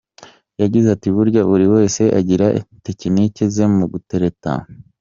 [0.61, 2.45] Yagize ati “Burya buri wese agira
[2.85, 4.51] tekiniki ze mu gutereta.